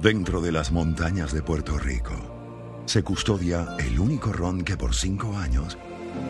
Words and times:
Dentro 0.00 0.42
de 0.42 0.52
las 0.52 0.72
montañas 0.72 1.32
de 1.32 1.42
Puerto 1.42 1.78
Rico 1.78 2.12
se 2.84 3.02
custodia 3.02 3.76
el 3.78 3.98
único 3.98 4.30
ron 4.30 4.62
que 4.62 4.76
por 4.76 4.94
cinco 4.94 5.34
años 5.38 5.78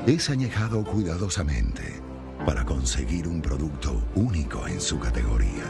es 0.07 0.31
añejado 0.31 0.85
cuidadosamente 0.85 2.01
para 2.47 2.65
conseguir 2.65 3.27
un 3.27 3.43
producto 3.43 4.05
único 4.15 4.69
en 4.69 4.81
su 4.81 5.01
categoría. 5.01 5.65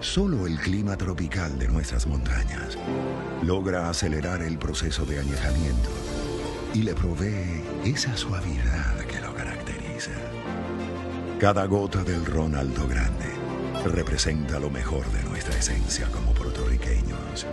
Solo 0.00 0.46
el 0.46 0.58
clima 0.58 0.96
tropical 0.96 1.58
de 1.58 1.68
nuestras 1.68 2.06
montañas 2.06 2.78
logra 3.42 3.90
acelerar 3.90 4.42
el 4.42 4.58
proceso 4.58 5.04
de 5.04 5.20
añejamiento 5.20 5.90
y 6.72 6.82
le 6.82 6.94
provee 6.94 7.62
esa 7.84 8.16
suavidad 8.16 8.96
que 9.00 9.20
lo 9.20 9.34
caracteriza. 9.34 10.12
Cada 11.38 11.66
gota 11.66 12.02
del 12.02 12.24
ron 12.24 12.54
alto 12.54 12.88
grande 12.88 13.35
representa 13.88 14.58
lo 14.58 14.70
mejor 14.70 15.06
de 15.12 15.22
nuestra 15.24 15.58
esencia 15.58 16.06
como 16.12 16.32
puertorriqueños. 16.32 17.46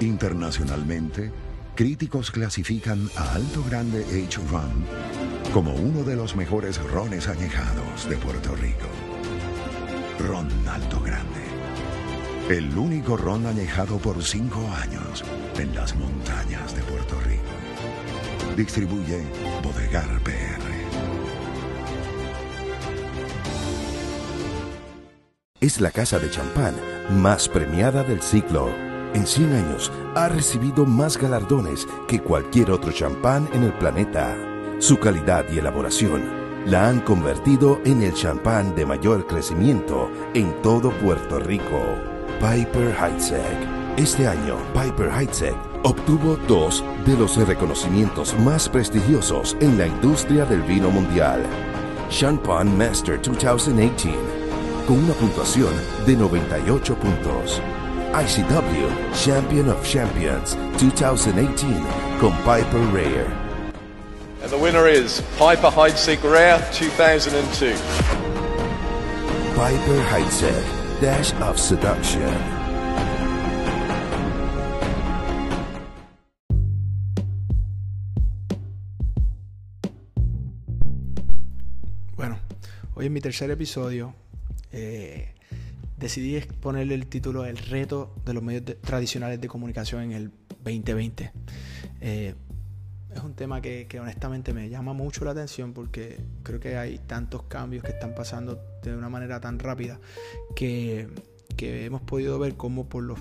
Internacionalmente, 0.00 1.32
críticos 1.74 2.30
clasifican 2.30 3.08
a 3.16 3.34
Alto 3.34 3.64
Grande 3.64 4.04
H 4.04 4.40
Ron 4.50 4.84
como 5.52 5.72
uno 5.74 6.02
de 6.04 6.16
los 6.16 6.36
mejores 6.36 6.82
rones 6.90 7.28
añejados 7.28 8.08
de 8.08 8.16
Puerto 8.16 8.54
Rico. 8.56 8.86
Ron 10.18 10.48
Alto 10.68 11.00
Grande. 11.00 11.46
El 12.48 12.76
único 12.76 13.16
ron 13.16 13.46
añejado 13.46 13.98
por 13.98 14.22
cinco 14.22 14.60
años 14.82 15.24
en 15.58 15.74
las 15.74 15.96
montañas 15.96 16.76
de 16.76 16.82
Puerto 16.82 17.18
Rico. 17.20 17.35
Distribuye 18.56 19.22
Bodegar 19.62 20.08
PR. 20.24 20.32
Es 25.60 25.78
la 25.80 25.90
casa 25.90 26.18
de 26.18 26.30
champán 26.30 26.74
más 27.10 27.50
premiada 27.50 28.02
del 28.02 28.22
ciclo. 28.22 28.70
En 29.12 29.26
100 29.26 29.52
años 29.52 29.92
ha 30.14 30.28
recibido 30.28 30.86
más 30.86 31.18
galardones 31.18 31.86
que 32.08 32.20
cualquier 32.20 32.70
otro 32.70 32.92
champán 32.92 33.46
en 33.52 33.62
el 33.62 33.74
planeta. 33.74 34.34
Su 34.78 34.98
calidad 34.98 35.44
y 35.52 35.58
elaboración 35.58 36.24
la 36.64 36.88
han 36.88 37.00
convertido 37.00 37.80
en 37.84 38.02
el 38.02 38.14
champán 38.14 38.74
de 38.74 38.86
mayor 38.86 39.26
crecimiento 39.26 40.10
en 40.32 40.62
todo 40.62 40.92
Puerto 40.92 41.38
Rico. 41.40 41.84
Piper 42.40 42.96
Heidsieck. 42.98 43.98
Este 43.98 44.26
año, 44.26 44.56
Piper 44.72 45.10
Heidsieck 45.10 45.75
obtuvo 45.86 46.36
dos 46.48 46.84
de 47.06 47.16
los 47.16 47.36
reconocimientos 47.36 48.36
más 48.40 48.68
prestigiosos 48.68 49.56
en 49.60 49.78
la 49.78 49.86
industria 49.86 50.44
del 50.44 50.60
vino 50.62 50.90
mundial. 50.90 51.40
Champagne 52.10 52.72
Master 52.76 53.20
2018, 53.22 54.18
con 54.88 54.98
una 55.04 55.14
puntuación 55.14 55.72
de 56.04 56.16
98 56.16 56.96
puntos. 56.96 57.62
ICW 58.12 58.88
Champion 59.14 59.70
of 59.70 59.80
Champions 59.88 60.56
2018 60.80 61.66
con 62.20 62.32
Piper 62.38 62.80
Rare. 62.92 63.26
And 64.42 64.50
the 64.50 64.58
winner 64.58 64.88
is 64.88 65.22
Piper 65.38 65.70
Heidsieck 65.70 66.24
Rare 66.24 66.58
2002. 66.72 67.78
Piper 69.54 70.02
Heidsieck 70.10 70.64
Dash 71.00 71.32
of 71.42 71.60
Seduction. 71.60 72.55
Hoy 82.96 83.06
en 83.06 83.12
mi 83.12 83.20
tercer 83.20 83.50
episodio 83.50 84.14
eh, 84.72 85.34
decidí 85.98 86.40
ponerle 86.40 86.94
el 86.94 87.06
título 87.06 87.44
El 87.44 87.58
reto 87.58 88.14
de 88.24 88.32
los 88.32 88.42
medios 88.42 88.64
tradicionales 88.80 89.38
de 89.38 89.48
comunicación 89.48 90.02
en 90.02 90.12
el 90.12 90.30
2020. 90.64 91.30
Eh, 92.00 92.34
es 93.14 93.22
un 93.22 93.34
tema 93.34 93.60
que, 93.60 93.86
honestamente 94.00 94.54
me 94.54 94.70
llama 94.70 94.94
mucho 94.94 95.26
la 95.26 95.32
atención 95.32 95.74
porque 95.74 96.18
creo 96.42 96.58
que 96.58 96.78
hay 96.78 96.98
tantos 96.98 97.42
cambios 97.44 97.84
que 97.84 97.92
están 97.92 98.14
pasando 98.14 98.58
de 98.82 98.96
una 98.96 99.10
manera 99.10 99.40
tan 99.40 99.58
rápida 99.58 100.00
que, 100.54 101.08
que 101.56 101.84
hemos 101.84 102.00
podido 102.00 102.38
ver 102.38 102.56
cómo 102.56 102.88
por 102.88 103.04
los, 103.04 103.18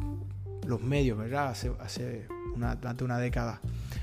los 0.65 0.81
medios, 0.81 1.17
¿verdad? 1.17 1.49
Hace, 1.49 1.71
hace 1.79 2.27
durante 2.55 3.03
una 3.03 3.19
década 3.19 3.59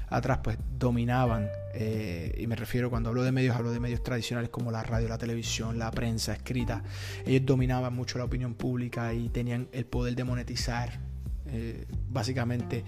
atrás, 0.09 0.41
pues 0.45 0.59
dominaban, 0.83 1.49
eh, 1.75 2.35
y 2.37 2.47
me 2.49 2.57
refiero 2.57 2.91
cuando 2.91 3.09
hablo 3.11 3.23
de 3.23 3.31
medios, 3.31 3.55
hablo 3.55 3.71
de 3.71 3.79
medios 3.79 4.03
tradicionales 4.03 4.51
como 4.51 4.73
la 4.73 4.83
radio, 4.83 5.09
la 5.09 5.17
televisión, 5.17 5.79
la 5.79 5.91
prensa 5.93 6.33
escrita. 6.33 6.83
Ellos 7.25 7.47
dominaban 7.47 7.95
mucho 7.95 8.19
la 8.19 8.25
opinión 8.25 8.55
pública 8.55 9.15
y 9.15 9.29
tenían 9.29 9.69
el 9.73 9.87
poder 9.87 10.17
de 10.17 10.25
monetizar 10.25 10.99
eh, 11.47 11.87
básicamente 12.11 12.85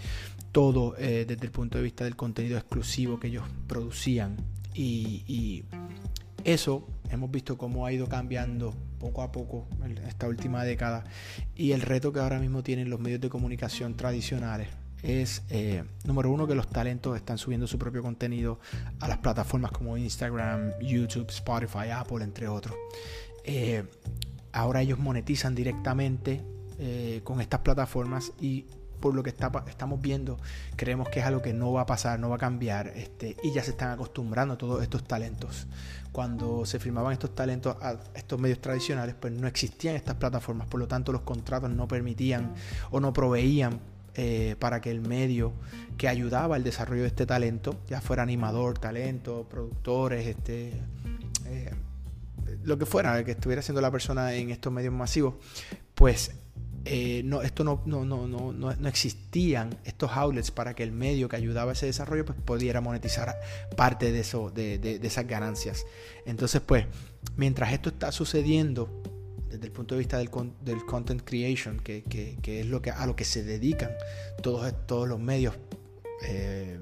todo 0.51 0.97
eh, 0.99 1.25
desde 1.27 1.47
el 1.47 1.53
punto 1.53 1.79
de 1.79 1.85
vista 1.85 2.03
del 2.03 2.17
contenido 2.17 2.59
exclusivo 2.59 3.21
que 3.21 3.29
ellos 3.29 3.45
producían. 3.69 4.37
Y, 4.75 5.23
y 5.29 5.65
eso 6.43 6.89
hemos 7.11 7.31
visto 7.31 7.57
cómo 7.57 7.87
ha 7.87 7.93
ido 7.93 8.09
cambiando 8.09 8.75
poco 8.99 9.23
a 9.23 9.31
poco 9.31 9.69
en 9.85 9.99
esta 9.99 10.27
última 10.27 10.65
década. 10.65 11.05
Y 11.55 11.71
el 11.73 11.81
reto 11.81 12.13
que 12.13 12.19
ahora 12.19 12.41
mismo 12.41 12.65
tienen 12.65 12.91
los 12.91 12.99
medios 12.99 13.21
de 13.21 13.29
comunicación 13.29 13.95
tradicionales 13.95 14.69
es, 15.05 15.43
eh, 15.51 15.85
número 16.05 16.31
uno, 16.31 16.47
que 16.47 16.55
los 16.55 16.67
talentos 16.67 17.15
están 17.17 17.37
subiendo 17.37 17.67
su 17.67 17.79
propio 17.79 18.03
contenido 18.03 18.59
a 19.01 19.07
las 19.07 19.19
plataformas 19.19 19.71
como 19.71 19.99
Instagram, 19.99 20.73
YouTube, 20.81 21.29
Spotify, 21.29 21.91
Apple, 21.95 22.25
entre 22.25 22.49
otros. 22.49 22.75
Eh, 23.45 23.85
ahora 24.53 24.81
ellos 24.81 24.99
monetizan 24.99 25.55
directamente 25.55 26.41
eh, 26.79 27.21
con 27.23 27.43
estas 27.43 27.61
plataformas 27.61 28.33
y 28.41 28.65
por 28.99 29.15
lo 29.15 29.23
que 29.23 29.29
está, 29.29 29.53
estamos 29.69 30.01
viendo, 30.01 30.39
creemos 30.77 31.11
que 31.11 31.21
es 31.21 31.27
algo 31.27 31.43
que 31.43 31.53
no 31.53 31.71
va 31.73 31.83
a 31.83 31.87
pasar, 31.87 32.19
no 32.19 32.31
va 32.31 32.37
a 32.37 32.39
cambiar, 32.39 32.87
este, 32.97 33.37
y 33.43 33.53
ya 33.53 33.63
se 33.63 33.73
están 33.73 33.91
acostumbrando 33.91 34.57
todos 34.57 34.83
estos 34.83 35.05
talentos. 35.05 35.67
Cuando 36.13 36.65
se 36.65 36.79
firmaban 36.79 37.13
estos 37.13 37.35
talentos 37.35 37.77
a 37.83 37.99
estos 38.15 38.41
medios 38.41 38.63
tradicionales, 38.63 39.15
pues 39.21 39.35
no 39.35 39.47
existían 39.47 39.97
estas 39.97 40.15
plataformas, 40.15 40.67
por 40.69 40.81
lo 40.81 40.89
tanto 40.89 41.13
los 41.13 41.21
contratos 41.21 41.69
no 41.69 41.87
permitían 41.87 42.55
o 42.91 43.01
no 43.01 43.13
proveían 43.13 43.79
eh, 44.15 44.57
para 44.59 44.81
que 44.81 44.91
el 44.91 45.01
medio 45.01 45.53
que 45.97 46.09
ayudaba 46.09 46.57
al 46.57 46.65
desarrollo 46.65 47.03
de 47.03 47.09
este 47.09 47.27
talento, 47.27 47.77
ya 47.89 48.01
fuera 48.01 48.23
animador, 48.23 48.79
talento, 48.79 49.47
productores, 49.49 50.27
este, 50.27 50.73
eh, 51.47 51.71
lo 52.65 52.79
que 52.79 52.87
fuera, 52.87 53.25
que 53.25 53.33
estuviera 53.33 53.61
haciendo 53.61 53.81
la 53.81 53.91
persona 53.91 54.35
en 54.35 54.51
estos 54.51 54.73
medios 54.73 54.93
masivos, 54.95 55.35
pues 55.95 56.33
eh, 56.87 57.23
no, 57.25 57.41
esto 57.41 57.65
no, 57.65 57.81
no, 57.87 58.05
no, 58.05 58.27
no, 58.29 58.53
no, 58.53 58.89
existían 58.89 59.71
estos 59.85 60.11
outlets 60.13 60.51
para 60.51 60.75
que 60.75 60.83
el 60.83 60.93
medio 60.93 61.29
que 61.29 61.37
ayudaba 61.37 61.71
a 61.71 61.73
ese 61.73 61.87
desarrollo 61.87 62.27
pues 62.27 62.39
pudiera 62.45 62.81
monetizar 62.83 63.35
parte 63.77 64.13
de 64.13 64.21
eso, 64.21 64.51
de, 64.51 64.79
de- 64.79 64.99
de 64.99 65.07
esas 65.07 65.27
ganancias. 65.27 65.87
Entonces, 66.27 66.61
pues, 66.61 66.85
mientras 67.37 67.73
esto 67.73 67.89
está 67.89 68.13
sucediendo 68.13 69.03
desde 69.55 69.67
el 69.67 69.73
punto 69.73 69.95
de 69.95 70.01
vista 70.01 70.19
del, 70.19 70.29
del 70.63 70.85
content 70.85 71.23
creation, 71.25 71.79
que, 71.81 72.03
que- 72.05 72.37
que 72.43 72.61
es 72.61 72.67
lo 72.67 72.81
que, 72.83 72.91
a 72.91 73.07
lo 73.07 73.15
que 73.17 73.25
se 73.25 73.43
dedican 73.43 73.91
todos, 74.43 74.73
todos 74.87 75.09
los 75.09 75.19
medios 75.21 75.55
eh, 76.27 76.79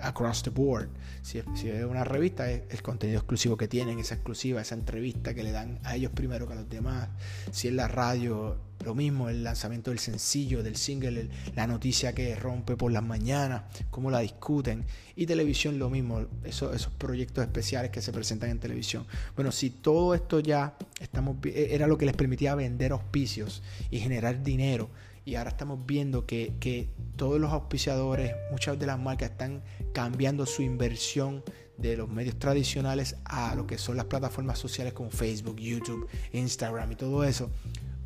across 0.00 0.42
the 0.42 0.50
board. 0.50 0.88
Si 1.22 1.38
es, 1.38 1.44
una 1.84 2.04
revista, 2.04 2.50
es 2.50 2.62
el 2.70 2.82
contenido 2.82 3.18
exclusivo 3.18 3.56
que 3.56 3.68
tienen, 3.68 3.98
esa 3.98 4.14
exclusiva, 4.14 4.60
esa 4.60 4.74
entrevista 4.74 5.34
que 5.34 5.42
le 5.42 5.52
dan 5.52 5.78
a 5.84 5.96
ellos 5.96 6.12
primero 6.12 6.46
que 6.46 6.52
a 6.52 6.56
los 6.56 6.68
demás. 6.68 7.08
Si 7.50 7.68
es 7.68 7.74
la 7.74 7.88
radio, 7.88 8.58
lo 8.84 8.94
mismo, 8.94 9.28
el 9.28 9.42
lanzamiento 9.42 9.90
del 9.90 9.98
sencillo, 9.98 10.62
del 10.62 10.76
single, 10.76 11.20
el- 11.20 11.30
la 11.56 11.66
noticia 11.66 12.14
que 12.14 12.36
rompe 12.36 12.76
por 12.76 12.92
las 12.92 13.02
mañanas, 13.02 13.62
cómo 13.90 14.10
la 14.10 14.20
discuten. 14.20 14.84
Y 15.16 15.26
televisión, 15.26 15.78
lo 15.78 15.90
mismo, 15.90 16.26
eso- 16.44 16.72
esos 16.72 16.92
proyectos 16.92 17.42
especiales 17.44 17.90
que 17.90 18.02
se 18.02 18.12
presentan 18.12 18.50
en 18.50 18.60
televisión. 18.60 19.06
Bueno, 19.34 19.50
si 19.50 19.70
todo 19.70 20.14
esto 20.14 20.40
ya 20.40 20.76
estamos, 21.00 21.40
vi- 21.40 21.52
era 21.54 21.86
lo 21.86 21.98
que 21.98 22.06
les 22.06 22.14
permitía 22.14 22.54
vender 22.54 22.92
auspicios 22.92 23.62
y 23.90 23.98
generar 23.98 24.42
dinero, 24.42 24.90
y 25.26 25.34
ahora 25.34 25.50
estamos 25.50 25.84
viendo 25.84 26.24
que, 26.24 26.54
que 26.60 26.88
todos 27.16 27.40
los 27.40 27.52
auspiciadores, 27.52 28.32
muchas 28.52 28.78
de 28.78 28.86
las 28.86 28.98
marcas 28.98 29.32
están 29.32 29.62
cambiando 29.92 30.46
su 30.46 30.62
inversión 30.62 31.42
de 31.76 31.96
los 31.96 32.08
medios 32.08 32.38
tradicionales 32.38 33.16
a 33.24 33.56
lo 33.56 33.66
que 33.66 33.76
son 33.76 33.96
las 33.96 34.06
plataformas 34.06 34.58
sociales 34.58 34.92
como 34.92 35.10
Facebook, 35.10 35.56
YouTube, 35.58 36.08
Instagram 36.32 36.92
y 36.92 36.94
todo 36.94 37.24
eso, 37.24 37.50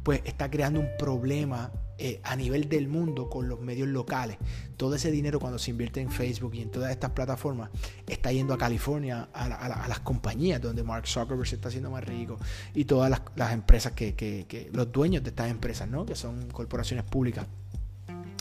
pues 0.02 0.22
está 0.24 0.50
creando 0.50 0.80
un 0.80 0.88
problema 0.98 1.70
eh, 2.02 2.20
a 2.24 2.34
nivel 2.34 2.68
del 2.68 2.88
mundo 2.88 3.28
con 3.28 3.48
los 3.48 3.60
medios 3.60 3.86
locales. 3.88 4.38
Todo 4.76 4.94
ese 4.94 5.10
dinero 5.10 5.38
cuando 5.38 5.58
se 5.58 5.70
invierte 5.70 6.00
en 6.00 6.10
Facebook 6.10 6.54
y 6.54 6.62
en 6.62 6.70
todas 6.70 6.90
estas 6.90 7.10
plataformas 7.10 7.70
está 8.06 8.32
yendo 8.32 8.54
a 8.54 8.58
California, 8.58 9.28
a, 9.34 9.48
la- 9.48 9.56
a 9.56 9.68
la- 9.68 9.74
a 9.84 9.88
las 9.88 10.00
compañías 10.00 10.60
donde 10.62 10.82
Mark 10.82 11.06
Zuckerberg 11.06 11.46
se 11.46 11.56
está 11.56 11.68
haciendo 11.68 11.90
más 11.90 12.02
rico 12.04 12.38
y 12.74 12.86
todas 12.86 13.10
las, 13.36 13.52
empresas 13.52 13.92
que- 13.92 14.70
los 14.72 14.90
dueños 14.90 15.22
de 15.22 15.28
estas 15.28 15.50
empresas, 15.50 15.88
¿no? 15.90 16.06
que 16.06 16.14
son 16.16 16.48
corporaciones 16.50 17.04
públicas. 17.04 17.46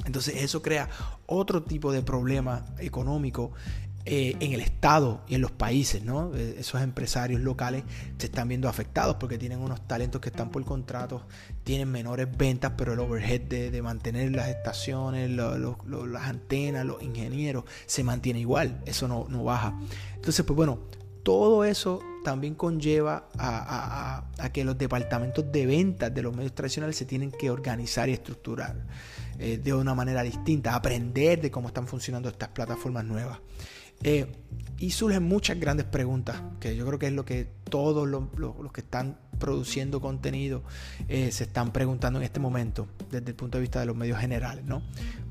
Entonces 0.06 0.36
eso 0.42 0.62
crea 0.62 0.90
otro 1.26 1.64
tipo 1.64 1.92
de 1.92 2.02
problema 2.02 2.66
económico 2.80 3.52
eh, 4.06 4.36
en 4.40 4.54
el 4.54 4.62
Estado 4.62 5.22
y 5.28 5.36
en 5.36 5.42
los 5.42 5.52
países, 5.52 6.04
¿no? 6.04 6.34
Eh, 6.36 6.56
esos 6.60 6.82
empresarios 6.82 7.42
locales 7.42 7.84
se 8.18 8.28
están 8.28 8.48
viendo 8.48 8.70
afectados 8.70 9.18
porque 9.20 9.38
tienen 9.38 9.60
unos 9.60 9.88
talentos 9.88 10.22
que 10.22 10.30
están 10.30 10.50
por 10.50 10.64
contrato, 10.66 11.24
tienen 11.64 11.92
menores 11.92 12.28
ventas, 12.36 12.74
pero 12.78 12.94
el 12.94 13.00
overhead 13.00 13.42
de, 13.42 13.82
mantener 13.82 14.32
las 14.32 14.50
estaciones, 14.50 15.30
las 15.30 16.24
antenas, 16.24 16.86
los 16.86 17.02
ingenieros, 17.02 17.66
se 17.86 18.04
mantiene 18.04 18.40
igual, 18.40 18.82
eso 18.86 19.08
no, 19.08 19.28
no 19.30 19.44
baja. 19.44 19.80
Entonces, 20.16 20.46
pues 20.46 20.56
bueno, 20.56 20.80
todo 21.24 21.64
eso 21.64 22.02
también 22.24 22.56
conlleva 22.56 23.30
a, 23.38 24.24
que 24.54 24.64
los 24.64 24.78
departamentos 24.78 25.52
de 25.52 25.66
ventas 25.66 26.14
de 26.14 26.22
los 26.22 26.36
medios 26.36 26.54
tradicionales 26.54 26.96
se 26.96 27.06
tienen 27.06 27.32
que 27.32 27.50
organizar 27.50 28.10
y 28.10 28.14
estructurar 28.14 28.76
eh, 29.38 29.60
de 29.64 29.74
una 29.74 29.94
manera 29.94 30.24
distinta, 30.24 30.76
aprender 30.76 31.42
de 31.42 31.52
cómo 31.52 31.68
están 31.68 31.88
funcionando 31.88 32.30
estas 32.30 32.50
plataformas 32.50 33.06
nuevas. 33.06 33.40
Eh, 34.04 34.28
y 34.80 34.92
surgen 34.92 35.24
muchas 35.24 35.60
grandes 35.60 35.86
preguntas, 35.86 36.42
que 36.60 36.76
yo 36.76 36.86
creo 36.86 37.00
que 37.00 37.08
es 37.08 37.14
lo 37.14 37.26
que 37.26 37.50
todos 37.70 38.08
los, 38.08 38.24
que 38.72 38.82
están 38.82 39.18
produciendo 39.38 40.00
contenido 40.00 40.64
eh, 41.08 41.32
se 41.32 41.44
están 41.44 41.74
preguntando 41.74 42.20
en 42.20 42.26
este 42.26 42.40
momento, 42.40 42.88
desde 43.12 43.30
el 43.30 43.36
punto 43.36 43.58
de 43.58 43.62
vista 43.62 43.82
de 43.82 43.86
los 43.86 43.96
medios 43.96 44.20
generales. 44.20 44.64
¿no? 44.64 44.82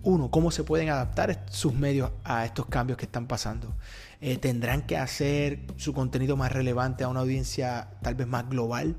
Uno, 0.02 0.30
¿cómo 0.30 0.50
se 0.50 0.64
pueden 0.64 0.90
adaptar 0.90 1.46
sus 1.50 1.72
medios 1.72 2.10
a 2.24 2.44
estos 2.44 2.66
cambios 2.66 2.98
que 2.98 3.06
están 3.06 3.26
pasando? 3.26 3.74
Eh, 4.20 4.36
¿Tendrán 4.36 4.86
que 4.86 4.98
hacer 4.98 5.60
su 5.76 5.94
contenido 5.94 6.36
más 6.36 6.52
relevante 6.52 7.04
a 7.04 7.08
una 7.08 7.20
audiencia 7.20 7.88
tal 8.02 8.16
vez 8.16 8.26
más 8.26 8.48
global? 8.50 8.96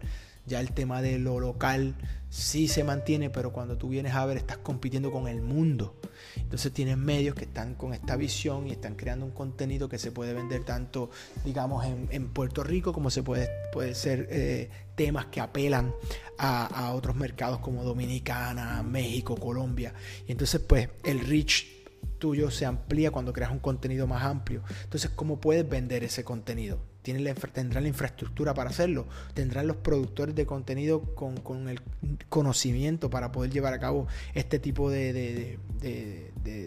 Ya 0.50 0.60
el 0.60 0.74
tema 0.74 1.02
de 1.02 1.20
lo 1.20 1.40
local 1.40 1.96
sí 2.30 2.68
se 2.68 2.84
mantiene, 2.84 3.30
pero 3.30 3.54
cuando 3.54 3.78
tú 3.78 3.90
vienes 3.90 4.14
a 4.14 4.26
ver 4.26 4.38
estás 4.38 4.58
compitiendo 4.58 5.12
con 5.12 5.28
el 5.28 5.42
mundo. 5.42 5.96
Entonces 6.36 6.74
tienes 6.74 6.98
medios 6.98 7.36
que 7.36 7.46
están 7.46 7.76
con 7.76 7.94
esta 7.94 8.16
visión 8.16 8.68
y 8.68 8.72
están 8.72 8.96
creando 8.96 9.26
un 9.26 9.32
contenido 9.32 9.88
que 9.88 10.00
se 10.00 10.12
puede 10.12 10.34
vender 10.34 10.64
tanto, 10.64 11.12
digamos, 11.46 11.86
en, 11.86 12.30
Puerto 12.30 12.64
Rico 12.64 12.94
como 12.94 13.10
se 13.12 13.24
puede, 13.24 13.50
puede 13.72 13.94
ser 13.94 14.28
eh, 14.32 14.70
temas 14.96 15.28
que 15.28 15.40
apelan 15.40 15.94
a, 16.38 16.94
otros 16.94 17.16
mercados 17.16 17.60
como 17.60 17.84
Dominicana, 17.84 18.82
México, 18.84 19.36
Colombia. 19.36 19.94
Y 20.28 20.32
entonces 20.32 20.60
pues 20.62 20.90
el 21.04 21.20
reach 21.20 21.79
tuyo 22.20 22.52
se 22.52 22.66
amplía 22.66 23.12
cuando 23.12 23.34
creas 23.34 23.52
un 23.52 23.60
contenido 23.60 24.06
más 24.06 24.24
amplio. 24.24 24.62
Entonces, 24.84 25.10
¿cómo 25.16 25.40
puedes 25.40 25.68
vender 25.68 26.04
ese 26.04 26.24
contenido? 26.24 26.80
La, 27.06 27.34
tendrán 27.34 27.84
la 27.84 27.90
infraestructura 27.90 28.54
para 28.54 28.70
hacerlo, 28.70 29.08
tendrán 29.34 29.66
los 29.66 29.78
productores 29.78 30.36
de 30.36 30.46
contenido 30.46 31.02
con, 31.16 31.68
el 31.68 31.82
conocimiento 32.30 33.10
para 33.10 33.32
poder 33.32 33.50
llevar 33.50 33.74
a 33.74 33.80
cabo 33.80 34.08
este 34.36 34.60
tipo 34.60 34.92
de, 34.92 35.58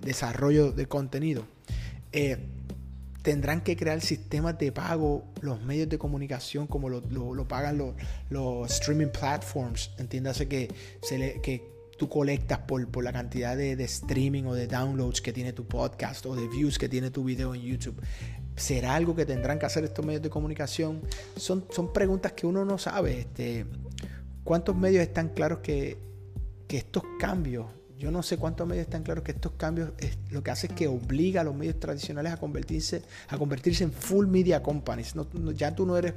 desarrollo 0.02 0.72
de 0.72 0.86
contenido. 0.86 1.44
Eh, 2.10 2.38
tendrán 3.22 3.60
que 3.60 3.76
crear 3.76 4.00
sistemas 4.00 4.58
de 4.58 4.72
pago, 4.72 5.24
los 5.40 5.62
medios 5.62 5.88
de 5.88 5.98
comunicación 5.98 6.66
como 6.66 6.88
lo, 6.88 7.46
pagan 7.46 7.78
los, 7.78 7.94
los, 8.28 8.70
streaming 8.72 9.08
platforms. 9.08 9.92
Entiéndase 9.98 10.48
que, 10.48 10.74
se 11.02 11.18
le, 11.18 11.40
que 11.40 11.70
tú 12.02 12.08
colectas 12.08 12.58
por, 12.58 12.84
por 12.88 13.04
la 13.04 13.12
cantidad 13.12 13.56
de, 13.56 13.76
de, 13.76 13.84
streaming 13.84 14.42
o 14.46 14.54
de 14.54 14.66
downloads 14.66 15.20
que 15.20 15.32
tiene 15.32 15.52
tu 15.52 15.68
podcast 15.68 16.26
o 16.26 16.34
de 16.34 16.48
views 16.48 16.76
que 16.76 16.88
tiene 16.88 17.12
tu 17.12 17.22
video 17.22 17.54
en 17.54 17.62
YouTube. 17.62 17.94
¿Será 18.56 18.96
algo 18.96 19.14
que 19.14 19.24
tendrán 19.24 19.60
que 19.60 19.66
hacer 19.66 19.84
estos 19.84 20.04
medios 20.04 20.20
de 20.20 20.28
comunicación? 20.28 21.00
Son, 21.36 21.64
son 21.70 21.92
preguntas 21.92 22.32
que 22.32 22.44
uno 22.44 22.64
no 22.64 22.76
sabe. 22.76 23.20
Este, 23.20 23.66
¿Cuántos 24.42 24.74
medios 24.74 25.00
están 25.00 25.28
claros 25.28 25.60
que, 25.60 25.96
que 26.66 26.78
estos 26.78 27.04
cambios 27.20 27.66
yo 28.02 28.10
no 28.10 28.20
sé 28.24 28.36
cuántos 28.36 28.66
medios 28.66 28.86
están 28.86 29.04
claros 29.04 29.22
que 29.22 29.30
estos 29.30 29.52
cambios 29.52 29.92
lo 30.30 30.42
que 30.42 30.50
hace 30.50 30.66
es 30.66 30.72
que 30.72 30.88
obliga 30.88 31.42
a 31.42 31.44
los 31.44 31.54
medios 31.54 31.78
tradicionales 31.78 32.32
a 32.32 32.36
convertirse, 32.36 33.04
a 33.28 33.38
convertirse 33.38 33.84
en 33.84 33.92
full 33.92 34.26
media 34.26 34.60
companies. 34.60 35.14
ya 35.54 35.72
tú 35.72 35.86
no 35.86 35.96
eres 35.96 36.14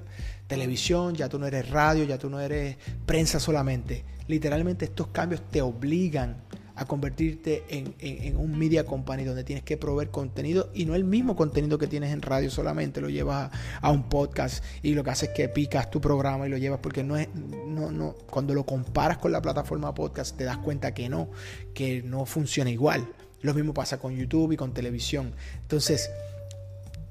televisión, 0.47 1.13
ya 1.13 1.29
tú 1.29 1.37
no 1.37 1.45
eres 1.45 1.69
radio, 1.69 2.03
ya 2.03 2.17
tú 2.17 2.27
no 2.27 2.39
eres 2.39 2.75
prensa 3.05 3.39
solamente. 3.39 4.03
Literalmente 4.27 4.85
estos 4.85 5.09
cambios 5.09 5.43
te 5.51 5.61
obligan 5.61 6.37
a 6.75 6.85
convertirte 6.85 7.63
en, 7.69 8.37
un 8.37 8.57
media 8.57 8.85
company 8.85 9.23
donde 9.23 9.43
tienes 9.43 9.63
que 9.63 9.77
proveer 9.77 10.09
contenido 10.11 10.69
y 10.73 10.85
no 10.85 10.95
el 10.95 11.03
mismo 11.03 11.35
contenido 11.35 11.77
que 11.77 11.87
tienes 11.87 12.11
en 12.11 12.21
radio 12.21 12.49
solamente, 12.49 13.01
lo 13.01 13.09
llevas 13.09 13.51
a, 13.81 13.91
un 13.91 14.09
podcast 14.09 14.63
y 14.83 14.93
lo 14.93 15.03
que 15.03 15.11
haces 15.11 15.29
es 15.29 15.35
que 15.35 15.49
picas 15.49 15.89
tu 15.89 16.01
programa 16.01 16.47
y 16.47 16.49
lo 16.49 16.57
llevas 16.57 16.79
porque 16.81 17.03
no 17.03 17.17
es, 17.17 17.29
no, 17.33 17.91
no, 17.91 18.15
cuando 18.29 18.53
lo 18.53 18.65
comparas 18.65 19.17
con 19.17 19.31
la 19.31 19.41
plataforma 19.41 19.93
podcast 19.93 20.35
te 20.37 20.43
das 20.43 20.57
cuenta 20.57 20.93
que 20.93 21.09
no, 21.09 21.29
que 21.73 22.03
no 22.03 22.25
funciona 22.25 22.69
igual. 22.69 23.07
Lo 23.41 23.53
mismo 23.53 23.73
pasa 23.73 23.99
con 23.99 24.15
YouTube 24.15 24.53
y 24.53 24.57
con 24.57 24.73
televisión. 24.73 25.33
Entonces, 25.61 26.09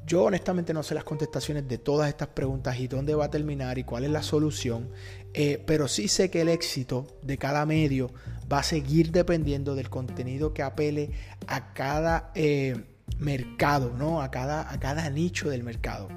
yo 0.07 0.25
honestamente 0.25 0.75
no 0.75 0.83
sé 0.83 0.95
las 0.95 1.05
contestaciones 1.05 1.67
de 1.67 1.79
todas 1.79 2.09
estas 2.09 2.29
preguntas 2.29 2.79
y 2.79 2.89
dónde 2.89 3.15
va 3.15 3.27
a 3.27 3.31
terminar 3.31 3.79
y 3.79 3.85
cuál 3.85 4.05
es 4.05 4.11
la 4.11 4.23
solución, 4.23 4.91
eh, 5.33 5.63
pero 5.67 5.89
sí 5.89 6.09
sé 6.09 6.31
que 6.31 6.43
el 6.43 6.49
éxito 6.49 7.07
de 7.23 7.39
cada 7.39 7.65
medio 7.65 8.11
va 8.53 8.59
a 8.59 8.63
seguir 8.63 9.13
dependiendo 9.13 9.75
del 9.75 9.89
contenido 9.89 10.53
que 10.53 10.63
apele 10.63 11.11
a 11.47 11.73
cada 11.73 12.33
eh, 12.35 12.77
mercado, 13.19 13.95
¿no? 13.97 14.21
a, 14.21 14.31
cada, 14.31 14.71
a 14.71 14.79
cada 14.79 15.09
nicho 15.09 15.49
del 15.49 15.63
mercado. 15.63 16.09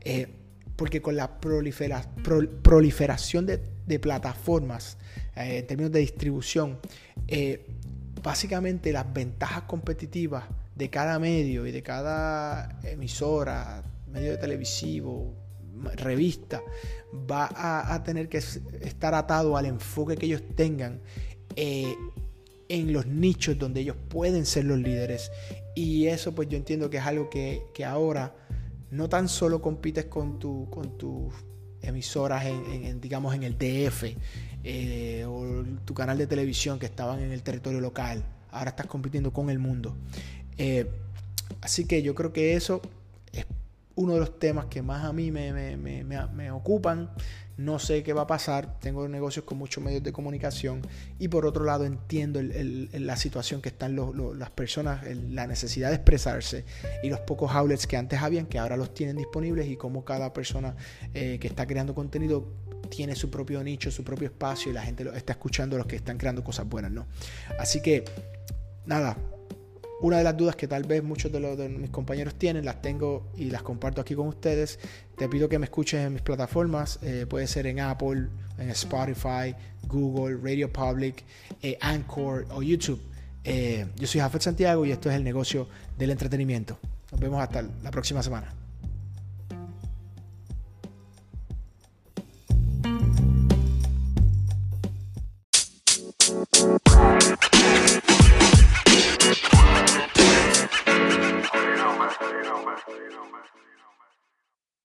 Eh, 0.00 0.26
porque 0.74 1.00
con 1.00 1.16
la 1.16 1.40
proliferación 1.40 3.46
de, 3.46 3.98
plataformas 3.98 4.98
en 5.34 5.66
términos 5.66 5.90
de 5.90 6.00
distribución, 6.00 6.78
básicamente 8.22 8.92
las 8.92 9.10
ventajas 9.10 9.62
competitivas 9.62 10.44
de 10.76 10.90
cada 10.90 11.18
medio 11.18 11.66
y 11.66 11.72
de 11.72 11.82
cada 11.82 12.78
emisora, 12.84 13.82
medio 14.06 14.38
televisivo, 14.38 15.34
revista, 15.96 16.62
va 17.30 17.48
a, 17.94 18.02
tener 18.02 18.28
que 18.28 18.38
estar 18.38 19.14
atado 19.14 19.56
al 19.56 19.66
enfoque 19.66 20.16
que 20.16 20.26
ellos 20.26 20.42
tengan 20.54 21.00
eh, 21.56 21.94
en 22.68 22.92
los 22.92 23.06
nichos 23.06 23.58
donde 23.58 23.80
ellos 23.80 23.96
pueden 24.08 24.46
ser 24.46 24.64
los 24.64 24.78
líderes. 24.78 25.30
Y 25.74 26.06
eso 26.06 26.34
pues 26.34 26.48
yo 26.48 26.56
entiendo 26.56 26.90
que 26.90 26.98
es 26.98 27.04
algo 27.04 27.30
que, 27.30 27.62
ahora 27.86 28.34
no 28.90 29.08
tan 29.08 29.28
solo 29.28 29.60
compites 29.60 30.06
con, 30.06 30.38
tu, 30.38 30.68
con 30.70 30.96
tus 30.96 31.32
emisoras 31.82 32.44
en, 32.46 33.00
digamos 33.00 33.34
en 33.34 33.42
el 33.42 33.56
DF 33.58 34.04
eh, 34.64 35.24
o 35.26 35.64
tu 35.84 35.94
canal 35.94 36.18
de 36.18 36.26
televisión 36.26 36.78
que 36.78 36.86
estaban 36.86 37.20
en 37.20 37.30
el 37.30 37.42
territorio 37.42 37.80
local, 37.80 38.24
ahora 38.50 38.70
estás 38.70 38.86
compitiendo 38.86 39.32
con 39.32 39.50
el 39.50 39.58
mundo. 39.58 39.96
Eh, 40.58 40.86
así 41.60 41.84
que 41.84 42.02
yo 42.02 42.14
creo 42.14 42.32
que 42.32 42.54
eso 42.54 42.80
es 43.32 43.46
uno 43.94 44.14
de 44.14 44.20
los 44.20 44.38
temas 44.38 44.66
que 44.66 44.82
más 44.82 45.04
a 45.04 45.12
mí 45.12 45.30
me, 45.30 46.50
ocupan. 46.50 47.10
No 47.56 47.78
sé 47.78 48.02
qué 48.02 48.12
va 48.12 48.22
a 48.22 48.26
pasar. 48.26 48.78
Tengo 48.80 49.08
negocios 49.08 49.46
con 49.46 49.56
muchos 49.56 49.82
medios 49.82 50.02
de 50.02 50.12
comunicación. 50.12 50.82
Y 51.18 51.28
por 51.28 51.46
otro 51.46 51.64
lado, 51.64 51.86
entiendo 51.86 52.40
la 52.42 53.16
situación 53.16 53.62
que 53.62 53.70
están 53.70 53.96
las 54.38 54.50
personas, 54.50 55.02
la 55.30 55.46
necesidad 55.46 55.88
de 55.88 55.96
expresarse 55.96 56.66
y 57.02 57.08
los 57.08 57.20
pocos 57.20 57.52
outlets 57.52 57.86
que 57.86 57.96
antes 57.96 58.20
habían, 58.20 58.44
que 58.44 58.58
ahora 58.58 58.76
los 58.76 58.92
tienen 58.92 59.16
disponibles 59.16 59.68
y 59.68 59.76
cómo 59.76 60.04
cada 60.04 60.34
persona 60.34 60.76
eh, 61.14 61.38
que 61.40 61.48
está 61.48 61.66
creando 61.66 61.94
contenido 61.94 62.46
tiene 62.90 63.16
su 63.16 63.30
propio 63.30 63.64
nicho, 63.64 63.90
su 63.90 64.04
propio 64.04 64.28
espacio 64.28 64.70
y 64.70 64.74
la 64.74 64.82
gente 64.82 65.04
lo 65.04 65.14
está 65.14 65.32
escuchando 65.32 65.76
los 65.78 65.86
que 65.86 65.96
están 65.96 66.18
creando 66.18 66.44
cosas 66.44 66.68
buenas, 66.68 66.92
¿no? 66.92 67.06
Así 67.58 67.80
que, 67.80 68.04
nada, 68.84 69.16
una 70.00 70.18
de 70.18 70.24
las 70.24 70.36
dudas 70.36 70.56
que 70.56 70.68
tal 70.68 70.84
vez 70.84 71.02
muchos 71.02 71.32
de, 71.32 71.40
los, 71.40 71.58
mis 71.58 71.90
compañeros 71.90 72.34
tienen, 72.34 72.64
las 72.64 72.82
tengo 72.82 73.28
y 73.36 73.50
las 73.50 73.62
comparto 73.62 74.00
aquí 74.00 74.14
con 74.14 74.28
ustedes. 74.28 74.78
Te 75.16 75.28
pido 75.28 75.48
que 75.48 75.58
me 75.58 75.64
escuches 75.64 76.06
en 76.06 76.12
mis 76.12 76.22
plataformas, 76.22 76.98
eh, 77.02 77.26
puede 77.28 77.46
ser 77.46 77.66
en 77.66 77.80
Apple, 77.80 78.28
en 78.58 78.70
Spotify, 78.70 79.54
Google, 79.86 80.36
Radio 80.42 80.72
Public, 80.72 81.24
eh, 81.62 81.78
Anchor 81.80 82.46
o 82.50 82.62
YouTube. 82.62 83.00
Eh, 83.44 83.86
yo 83.96 84.06
soy 84.06 84.20
Jafet 84.20 84.42
Santiago 84.42 84.84
y 84.84 84.92
esto 84.92 85.08
es 85.08 85.16
el 85.16 85.24
negocio 85.24 85.68
del 85.96 86.10
entretenimiento. 86.10 86.78
Nos 87.12 87.20
vemos 87.20 87.40
hasta 87.40 87.62
la 87.62 87.90
próxima 87.90 88.22
semana. 88.22 88.65